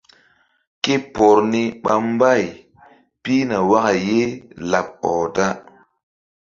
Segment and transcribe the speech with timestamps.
[0.83, 2.43] Ke por ni ɓa mbay
[3.23, 4.21] pihna waka ye
[4.71, 5.47] laɓ ɔh da.